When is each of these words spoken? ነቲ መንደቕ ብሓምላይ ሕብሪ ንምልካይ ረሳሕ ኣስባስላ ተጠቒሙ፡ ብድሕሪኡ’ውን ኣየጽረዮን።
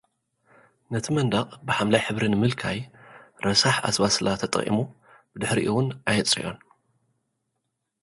ነቲ 0.91 1.05
መንደቕ 1.17 1.45
ብሓምላይ 1.67 2.01
ሕብሪ 2.07 2.23
ንምልካይ 2.33 2.77
ረሳሕ 3.45 3.75
ኣስባስላ 3.87 4.27
ተጠቒሙ፡ 4.41 4.77
ብድሕሪኡ’ውን 5.31 5.87
ኣየጽረዮን። 6.09 6.57